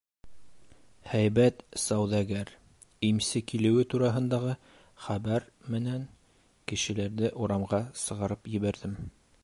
Һәйбәт 1.09 1.59
сауҙагәр, 1.81 2.53
имсе 3.09 3.41
килеүе 3.51 3.85
тураһындағы 3.93 4.55
хәбәр 5.09 5.47
менән 5.75 6.09
кешеләрҙе 6.73 7.31
урамға 7.45 7.83
сығарып 8.07 8.53
ебәрҙем. 8.61 8.99